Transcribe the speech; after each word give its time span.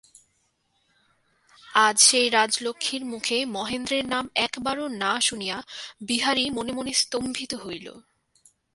আজ 1.79 1.95
সেই 1.99 2.27
রাজলক্ষ্মীর 2.29 3.03
মুখে 3.05 3.37
মহেন্দ্রের 3.45 4.05
নাম 4.07 4.25
একবারও 4.37 4.85
না 4.87 5.13
শুনিয়া 5.21 5.57
বিহারী 6.01 6.45
মনে 6.49 6.71
মনে 6.71 6.93
স্তম্ভিত 6.93 7.51
হইল। 7.55 7.87